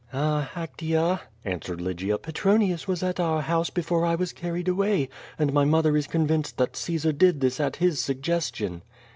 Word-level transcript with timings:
''"Ah, 0.13 0.49
Actea," 0.55 1.19
answered 1.45 1.79
Lygia, 1.79 2.17
'Tetronius 2.17 2.87
was 2.87 3.03
at 3.03 3.19
our 3.19 3.41
house 3.43 3.69
before 3.69 4.03
I 4.03 4.15
was 4.15 4.33
carried 4.33 4.67
away, 4.67 5.09
and 5.37 5.53
my 5.53 5.63
mother 5.63 5.95
is 5.95 6.07
convinced 6.07 6.57
that 6.57 6.75
Caesar 6.75 7.11
did 7.11 7.39
this 7.39 7.59
at 7.59 7.75
his 7.75 7.99
suggestion." 7.99 8.81